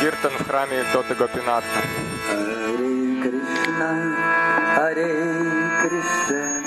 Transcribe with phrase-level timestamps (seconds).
[0.00, 1.80] Киртан в храме Доты Гопинатха.
[4.76, 5.10] Hare
[5.82, 6.59] Krishna,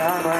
[0.00, 0.39] Rama